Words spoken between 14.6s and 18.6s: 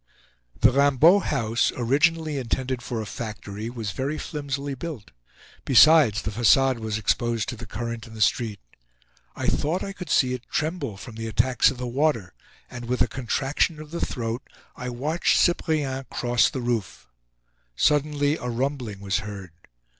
I watched Cyprien cross the roof. Suddenly a